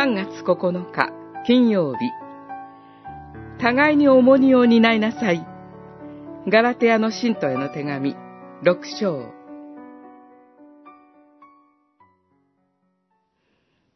[0.00, 1.10] 3月9日
[1.46, 2.10] 金曜日
[3.60, 5.46] 互いに重荷を担いなさい
[6.48, 8.16] ガラテヤの信徒への手紙
[8.62, 9.30] 6章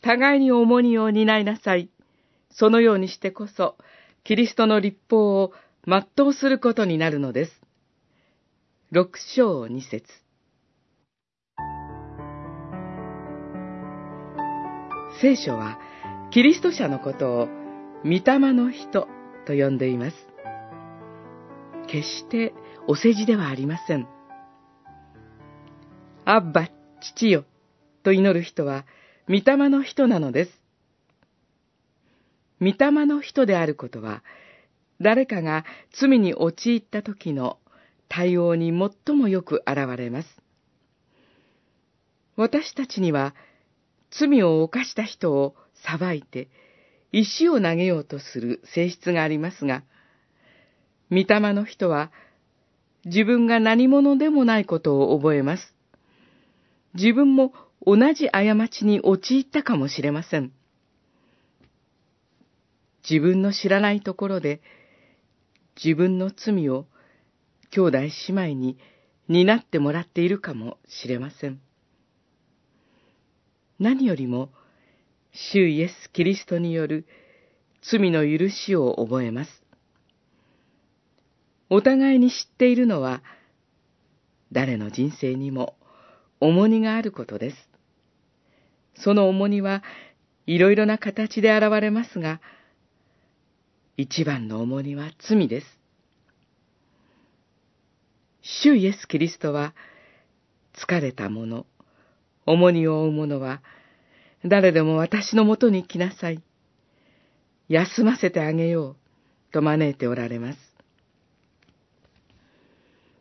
[0.00, 1.90] 互いに重荷を担いなさい。
[2.50, 3.76] そのようにしてこそ、
[4.24, 5.52] キリストの立法を
[5.86, 7.60] 全うすることになるのです。
[8.90, 10.06] 六章二節
[15.18, 15.78] 聖書は、
[16.30, 17.48] キリスト者のことを、
[18.04, 19.08] 御霊の人
[19.46, 20.16] と呼んでいます。
[21.88, 22.54] 決して
[22.86, 24.06] お世辞ではありません。
[26.24, 27.44] アッバ、父よ、
[28.02, 28.86] と祈る人は、
[29.28, 30.50] 御霊の人なのです。
[32.60, 34.22] 御霊の人であることは、
[35.00, 37.58] 誰かが罪に陥った時の
[38.08, 40.28] 対応に最もよく現れます。
[42.36, 43.34] 私たちには、
[44.10, 46.48] 罪を犯した人を裁いて、
[47.12, 49.82] 石を投げようとする性質がありますが、
[51.10, 52.12] 御霊の人は、
[53.04, 55.74] 自分が何者でもないことを覚えます。
[56.94, 57.52] 自分も
[57.84, 60.52] 同じ過ちに陥ったかもしれません。
[63.08, 64.60] 自分の知らないところで、
[65.82, 66.86] 自分の罪を
[67.70, 68.78] 兄弟姉妹に
[69.28, 71.60] 担ってもらっているかもしれません。
[73.80, 74.50] 何よりも、
[75.32, 77.06] 主イエス・キリストによる
[77.82, 79.50] 罪の許しを覚えます。
[81.70, 83.22] お互いに知っているのは、
[84.52, 85.76] 誰の人生にも
[86.40, 87.56] 重荷があることです。
[88.96, 89.82] その重荷は
[90.46, 92.40] いろいろな形で現れますが、
[93.96, 95.66] 一番の重荷は罪です。
[98.42, 99.74] 主イエス・キリストは、
[100.74, 101.64] 疲れた者、
[102.50, 103.62] 重荷を負う者は、
[104.44, 106.42] 誰でも私のもとに来なさい。
[107.68, 108.96] 休ませてあげよう、
[109.52, 110.58] と招いておられます。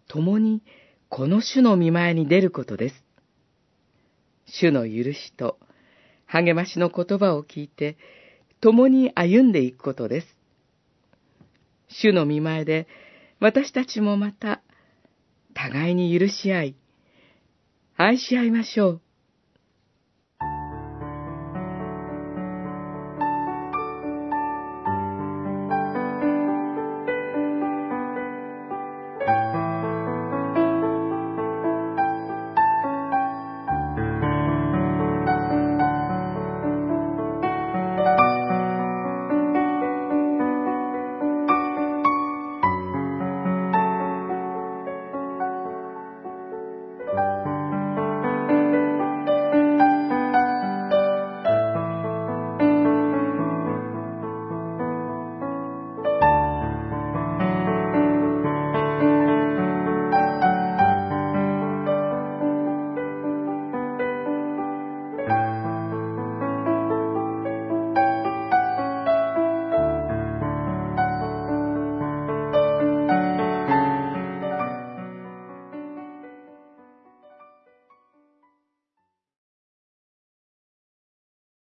[0.07, 0.63] 共に
[1.07, 2.95] この主の見前に出ることです。
[4.45, 5.59] 主の許しと
[6.29, 7.97] 励ましの言葉を聞いて、
[8.61, 10.27] 共に歩んでいくことです。
[11.87, 12.87] 主の見前で、
[13.39, 14.61] 私たちもまた、
[15.55, 16.75] 互いに許し合い、
[17.97, 19.01] 愛し合いましょう。